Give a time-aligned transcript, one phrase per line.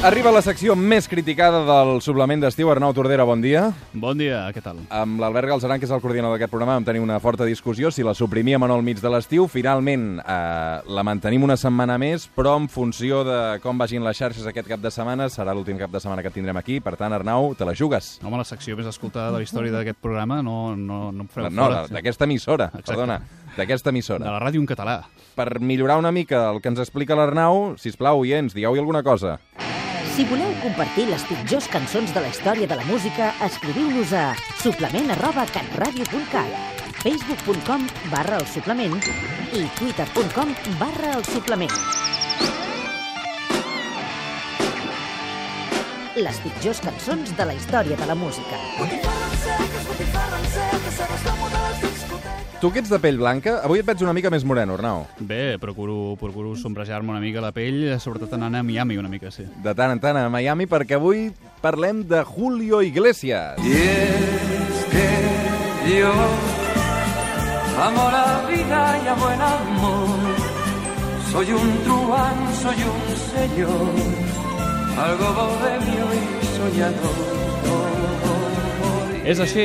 [0.00, 2.70] Arriba la secció més criticada del suplement d'estiu.
[2.72, 3.66] Arnau Tordera, bon dia.
[3.92, 4.78] Bon dia, què tal?
[4.88, 8.00] Amb l'Albert Galzeran, que és el coordinador d'aquest programa, vam tenir una forta discussió si
[8.06, 9.44] la suprimíem o no al mig de l'estiu.
[9.52, 14.48] Finalment eh, la mantenim una setmana més, però en funció de com vagin les xarxes
[14.48, 16.78] aquest cap de setmana, serà l'últim cap de setmana que tindrem aquí.
[16.80, 18.14] Per tant, Arnau, te la jugues.
[18.24, 21.52] Home, la secció més escoltada de la història d'aquest programa no, no, no em fareu
[21.52, 21.84] No, fora.
[21.92, 22.88] d'aquesta emissora, Exacte.
[22.94, 23.20] perdona,
[23.58, 24.32] d'aquesta De emissora.
[24.32, 25.02] la ràdio en català.
[25.36, 29.36] Per millorar una mica el que ens explica l'Arnau, sisplau, oients, digueu-hi alguna cosa.
[30.20, 34.24] Si voleu compartir les pitjors cançons de la història de la música, escriviu-nos a
[34.60, 38.98] suplement arroba catradio.cat facebook.com barra el suplement
[39.56, 41.72] i twitter.com barra el suplement.
[46.20, 48.60] Les pitjors cançons de la història de la música.
[52.60, 55.06] Tu que ets de pell blanca, avui et veig una mica més moreno, Arnau.
[55.24, 59.46] Bé, procuro, procuro sombrejar-me una mica la pell, sobretot anant a Miami una mica, sí.
[59.64, 61.30] De tant en tant a Miami, perquè avui
[61.64, 63.56] parlem de Julio Iglesias.
[63.64, 65.08] Y es que
[65.96, 66.12] yo
[67.80, 70.08] amo la vida y amo el amor.
[71.32, 73.02] Soy un truán, soy un
[73.32, 73.88] señor,
[75.00, 77.49] algo bohemio y soñador.
[79.20, 79.62] És així,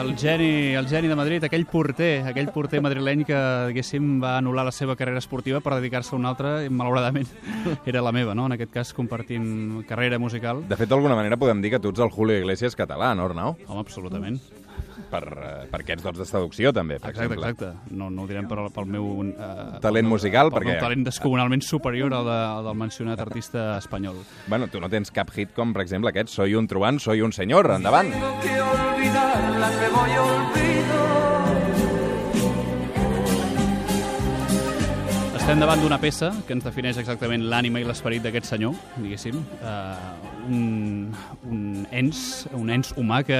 [0.00, 4.64] el geni, el geni de Madrid, aquell porter, aquell porter madrileny que, diguéssim, va anul·lar
[4.66, 7.28] la seva carrera esportiva per dedicar-se a una altra, i malauradament
[7.86, 8.48] era la meva, no?
[8.48, 10.64] En aquest cas, compartint carrera musical.
[10.66, 13.58] De fet, d'alguna manera podem dir que tu ets el Julio Iglesias català, no, Arnau?
[13.68, 14.40] Home, absolutament.
[15.08, 17.50] Per, eh, per aquests dots de seducció, també, per Exacte, exemple.
[17.50, 17.94] exacte.
[17.96, 19.06] No, no ho direm per, pel meu...
[19.32, 23.78] Eh, Talent musical, pel perquè- meu talent descomunalment superior al, de, al del mencionat artista
[23.78, 24.20] espanyol.
[24.46, 27.32] Bueno, tu no tens cap hit com, per exemple, aquest Soy un truán, soy un
[27.32, 28.12] senyor, endavant.
[28.12, 30.77] Tengo que olvidar la que voy olvido.
[35.48, 39.38] Estem davant d'una peça que ens defineix exactament l'ànima i l'esperit d'aquest senyor, diguéssim.
[39.64, 40.58] Uh, un,
[41.48, 42.20] un ens,
[42.52, 43.38] un ens humà que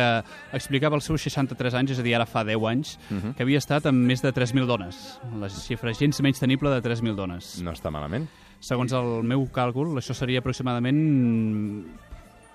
[0.57, 2.95] explicava als seus 63 anys, és a dir, ara fa 10 anys,
[3.37, 5.05] que havia estat amb més de 3.000 dones.
[5.37, 7.59] La xifra gens menys tenible de 3.000 dones.
[7.61, 8.25] No està malament.
[8.57, 11.05] Segons el meu càlcul, això seria aproximadament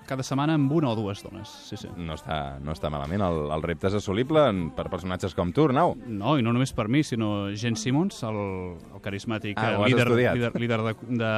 [0.06, 1.48] cada setmana amb una o dues dones.
[1.68, 1.88] Sí, sí.
[1.96, 3.22] No està, no està malament.
[3.24, 4.42] El, el repte és assolible
[4.76, 5.94] per personatges com tu, Arnau.
[6.06, 8.38] No, i no només per mi, sinó Gene Simmons, el,
[8.94, 10.34] el carismàtic Ah, líder, estudiat.
[10.36, 11.32] líder, líder de, de,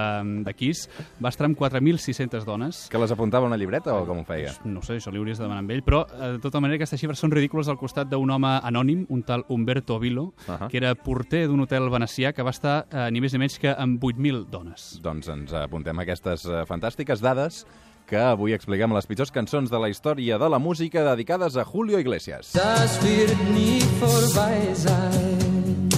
[0.46, 0.86] de Kiss,
[1.22, 2.84] va estar amb 4.600 dones.
[2.90, 4.52] Que les apuntava a una llibreta o com ho feia?
[4.64, 7.00] No sé, això li hauries de demanar amb ell, però eh, de tota manera aquestes
[7.00, 10.68] xifres són ridícules al costat d'un home anònim, un tal Umberto Vilo, Ahà.
[10.70, 13.72] que era porter d'un hotel venecià que va estar eh, ni més ni menys que
[13.76, 14.88] amb 8.000 dones.
[15.04, 17.64] Doncs ens apuntem aquestes eh, fantàstiques dades
[18.06, 21.98] que avui expliquem les pitjors cançons de la història de la música dedicades a Julio
[21.98, 22.52] Iglesias.
[22.54, 25.88] Das wird nie vorbei sein,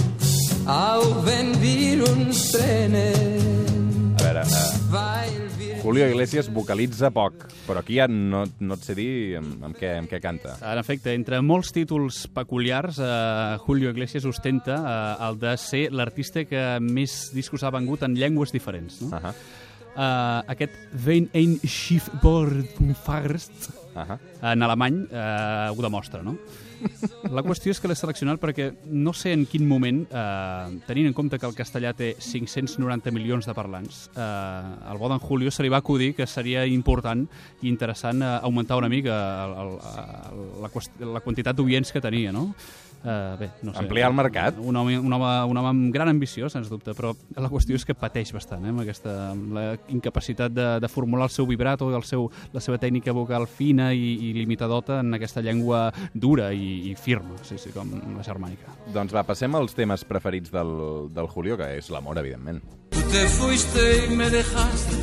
[0.65, 4.79] auch wenn wir uns trennen, A veure, eh,
[5.83, 9.93] Julio Iglesias vocalitza poc, però aquí ja no, no et sé dir amb, amb, què,
[10.01, 10.57] amb què canta.
[10.65, 16.43] En efecte, entre molts títols peculiars, eh, Julio Iglesias ostenta eh, el de ser l'artista
[16.49, 18.99] que més discos ha vengut en llengües diferents.
[19.05, 19.15] No?
[19.15, 19.33] Ahà,
[19.99, 23.67] Uh, aquest Vein ein Schiffbordfarst
[23.99, 24.15] ahà.
[24.53, 26.37] en alemany eh, ho demostra, no?
[27.35, 31.15] La qüestió és que l'he seleccionat perquè no sé en quin moment, eh, tenint en
[31.17, 35.65] compte que el castellà té 590 milions de parlants, eh, al bo d'en Julio se
[35.65, 37.27] li va acudir que seria important
[37.61, 39.73] i interessant eh, augmentar una mica el, el,
[40.31, 40.71] el, la,
[41.17, 42.53] la quantitat d'oients que tenia, no?
[43.03, 43.79] Eh, bé, no sé.
[43.79, 44.57] Ampliar el mercat.
[44.59, 47.85] Un home, un, home, un home amb gran ambició, sens dubte, però la qüestió és
[47.87, 51.89] que pateix bastant, eh, amb aquesta amb la incapacitat de, de formular el seu vibrato,
[51.95, 56.91] el seu, la seva tècnica vocal fina i, i limitadota en aquesta llengua dura i,
[56.91, 58.75] i firma, sí, sí, com la germànica.
[58.93, 60.75] Doncs va, passem als temes preferits del,
[61.15, 62.61] del Julio, que és l'amor, evidentment.
[62.89, 64.97] Tú te fuiste y me dejaste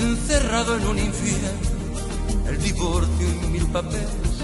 [0.00, 4.42] encerrado en un infierno, el divorcio y mil papeles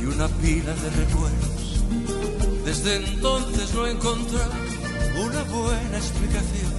[0.00, 1.73] y una pila de recuerdos.
[2.74, 4.50] Desde entonces no he encontrado
[5.24, 6.72] una buena explicación.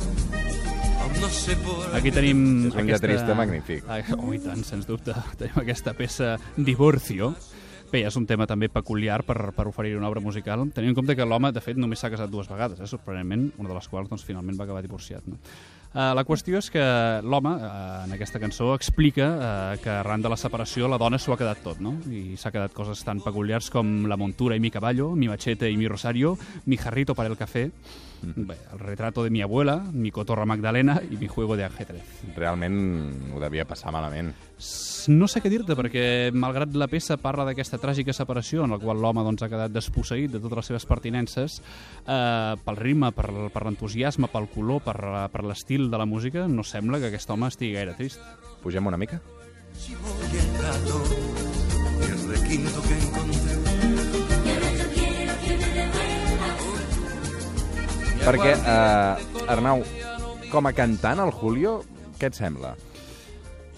[1.96, 2.68] Aquí tenim...
[2.68, 3.86] És un lletrista magnífic.
[4.18, 5.16] Oh, i tant, sens dubte.
[5.40, 7.32] Tenim aquesta peça Divorcio,
[7.94, 11.16] Bé, és un tema també peculiar per, per oferir una obra musical, tenint en compte
[11.16, 14.12] que l'home, de fet, només s'ha casat dues vegades, eh, sorprenentment, una de les quals
[14.12, 15.24] doncs, finalment va acabar divorciat.
[15.32, 15.40] No?
[15.96, 16.84] Uh, la qüestió és que
[17.24, 21.32] l'home, uh, en aquesta cançó, explica uh, que arran de la separació la dona s'ho
[21.32, 21.94] ha quedat tot, no?
[22.12, 25.78] I s'ha quedat coses tan peculiars com la montura i mi caballo, mi machete i
[25.80, 27.70] mi rosario, mi jarrito para el café,
[28.36, 32.04] Bé, el retrato de mi abuela, mi cotorra Magdalena i mi juego de ajedrez.
[32.36, 34.32] Realment ho devia passar malament.
[35.12, 39.02] No sé què dir-te, perquè malgrat la peça parla d'aquesta tràgica separació en la qual
[39.04, 41.60] l'home doncs, ha quedat desposseït de totes les seves pertinences,
[42.08, 44.98] eh, pel ritme, per, per l'entusiasme, pel color, per,
[45.32, 48.22] per l'estil de la música, no sembla que aquest home estigui gaire trist.
[48.64, 49.22] Pugem una mica?
[49.78, 51.04] Chivo y el gato
[52.02, 53.56] y el requinto que encontré.
[58.26, 59.84] Perquè, eh, Arnau,
[60.50, 61.84] com a cantant, el Julio,
[62.18, 62.72] què et sembla?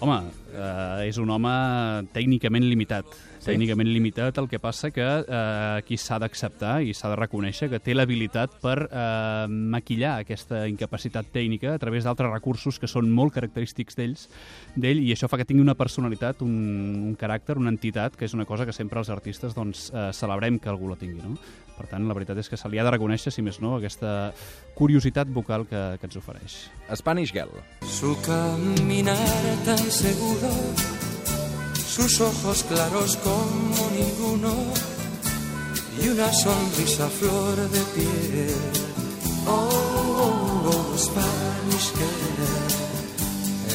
[0.00, 0.22] Home,
[0.54, 1.52] eh, és un home
[2.14, 3.04] tècnicament limitat.
[3.48, 7.80] Tècnicament limitat, el que passa que eh, aquí s'ha d'acceptar i s'ha de reconèixer que
[7.80, 13.32] té l'habilitat per eh, maquillar aquesta incapacitat tècnica a través d'altres recursos que són molt
[13.36, 14.26] característics d'ells
[14.76, 16.52] d'ell i això fa que tingui una personalitat, un,
[17.08, 20.60] un caràcter, una entitat, que és una cosa que sempre els artistes doncs, eh, celebrem
[20.60, 21.24] que algú la tingui.
[21.24, 21.38] No?
[21.78, 24.32] Per tant, la veritat és que se li ha de reconèixer, si més no, aquesta
[24.78, 26.60] curiositat vocal que, que ens ofereix.
[26.98, 27.54] Spanish Girl.
[27.86, 29.18] Su caminar
[29.64, 30.50] tan seguro,
[31.98, 34.54] sus ojos claros como ninguno
[36.00, 38.54] y una sonrisa flor de piel.
[39.46, 39.68] Oh,
[40.20, 42.44] oh, oh, Spanish girl,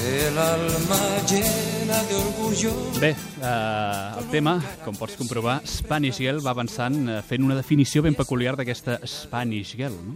[0.08, 1.00] el alma
[1.30, 2.72] llena de orgullo.
[3.02, 3.10] Bé,
[3.42, 8.16] eh, el tema, com pots comprovar, Spanish Girl va avançant eh, fent una definició ben
[8.16, 10.00] peculiar d'aquesta Spanish Girl.
[10.00, 10.16] No?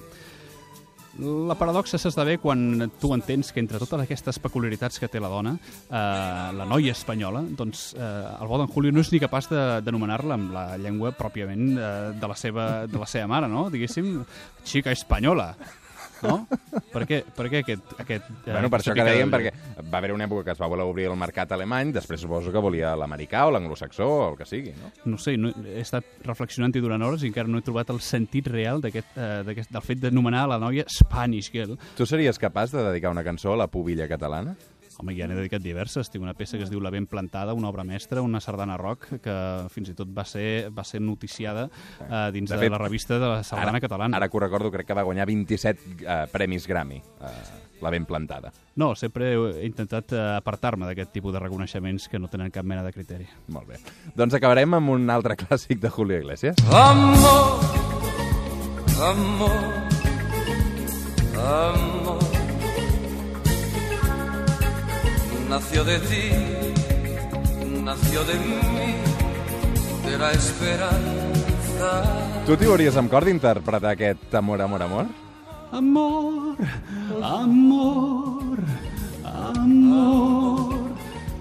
[1.18, 5.56] La paradoxa s'esdevé quan tu entens que entre totes aquestes peculiaritats que té la dona,
[5.58, 5.96] eh,
[6.54, 10.54] la noia espanyola, doncs eh, el bo d'en Julio no és ni capaç d'anomenar-la amb
[10.54, 11.90] la llengua pròpiament eh,
[12.22, 13.66] de, la seva, de la seva mare, no?
[13.74, 14.14] Diguéssim,
[14.68, 15.56] xica espanyola.
[16.24, 16.48] No?
[16.94, 17.94] Per què, per què aquest...
[18.00, 19.52] aquest eh, Bueno, per això que dèiem, perquè
[19.84, 22.64] va haver una època que es va voler obrir el mercat alemany, després suposo que
[22.64, 24.92] volia l'americà o l'anglosaxó o el que sigui, no?
[25.06, 28.50] no sé, no, he estat reflexionant-hi durant hores i encara no he trobat el sentit
[28.54, 31.78] real d'aquest, eh, del fet d'anomenar la noia Spanish Girl.
[31.98, 34.56] Tu series capaç de dedicar una cançó a la pubilla catalana?
[34.98, 36.10] Home, ja n'he dedicat diverses.
[36.10, 39.08] Tinc una peça que es diu La ben plantada, una obra mestra, una sardana rock,
[39.22, 39.36] que
[39.74, 43.20] fins i tot va ser, va ser noticiada eh, dins De de, fet, la revista
[43.20, 44.18] de la sardana catalana.
[44.18, 47.32] Ara que ho recordo, crec que va guanyar 27 eh, premis Grammy, eh,
[47.82, 48.52] la ben plantada.
[48.76, 52.84] No, sempre he intentat eh, apartar-me d'aquest tipus de reconeixements que no tenen cap mena
[52.86, 53.28] de criteri.
[53.54, 53.82] Molt bé.
[54.18, 56.58] Doncs acabarem amb un altre clàssic de Julio Iglesias.
[56.72, 57.62] Amor,
[58.98, 59.60] amor,
[61.38, 61.87] amor.
[65.58, 66.30] Nació de ti,
[67.84, 68.94] nació de mí,
[70.06, 71.90] de la esperanza.
[72.46, 75.10] Tu t'hi hauries amb cor d'interpretar aquest Amor, amor, amor?
[75.72, 76.62] Amor,
[77.24, 78.62] amor,
[79.26, 80.78] amor...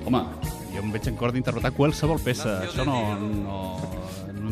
[0.08, 0.24] Home,
[0.72, 2.62] jo em veig en cor d'interpretar qualsevol peça.
[2.64, 3.60] Això no, no,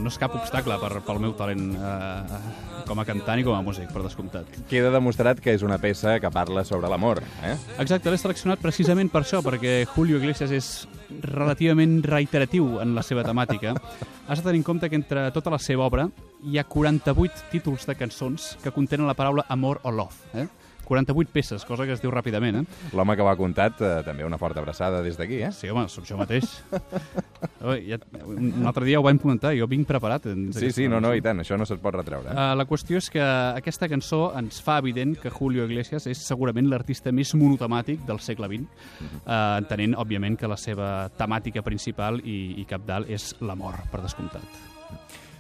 [0.05, 2.41] no és cap obstacle per, pel meu talent eh,
[2.85, 4.51] com a cantant i com a músic, per descomptat.
[4.69, 7.55] Queda demostrat que és una peça que parla sobre l'amor, eh?
[7.81, 10.69] Exacte, l'he seleccionat precisament per això, perquè Julio Iglesias és
[11.25, 13.73] relativament reiteratiu en la seva temàtica.
[14.29, 16.09] Has de tenir en compte que entre tota la seva obra
[16.45, 20.21] hi ha 48 títols de cançons que contenen la paraula amor o love.
[20.35, 20.47] Eh?
[20.85, 22.63] 48 peces, cosa que es diu ràpidament.
[22.63, 22.91] Eh?
[22.97, 25.53] L'home que ho ha contat, eh, també una forta abraçada des d'aquí, eh?
[25.53, 26.61] Sí, home, sóc jo mateix.
[27.65, 27.97] Ja,
[28.29, 30.27] un altre dia ho vam comentar, jo vinc preparat.
[30.29, 32.29] en Sí, sí, no, no, i tant, això no se't pot retreure.
[32.29, 32.35] Eh?
[32.35, 36.69] Uh, la qüestió és que aquesta cançó ens fa evident que Julio Iglesias és segurament
[36.69, 38.69] l'artista més monotemàtic del segle XX,
[39.23, 44.45] uh, entenent, òbviament, que la seva temàtica principal i, i capdalt és l'amor, per descomptat.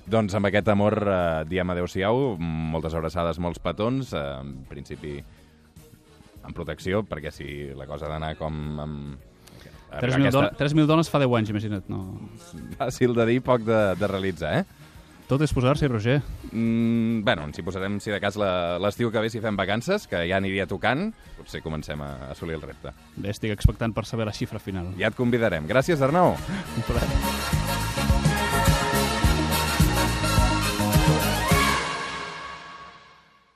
[0.05, 5.17] Doncs amb aquest amor eh, diem adeu-siau, moltes abraçades, molts petons, eh, en principi
[6.45, 8.61] amb protecció, perquè si la cosa ha d'anar com...
[8.85, 9.31] Amb...
[9.95, 10.41] 3.000 aquesta...
[10.51, 11.85] do 3.000 dones fa 10 anys, imagina't.
[11.89, 12.03] No.
[12.81, 14.85] Fàcil de dir, poc de, de realitzar, eh?
[15.25, 16.19] Tot és posar-s'hi, Roger.
[16.51, 20.21] Mm, bueno, ens hi posarem, si de cas, l'estiu que ve, si fem vacances, que
[20.29, 21.09] ja aniria tocant,
[21.39, 22.93] potser comencem a assolir el repte.
[23.17, 24.93] Bé, estic expectant per saber la xifra final.
[25.01, 25.71] Ja et convidarem.
[25.71, 26.37] Gràcies, Arnau.
[26.37, 27.63] Un plaer.